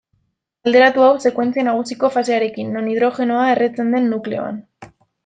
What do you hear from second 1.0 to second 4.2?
hau sekuentzia nagusiko fasearekin, non hidrogenoa erretzen den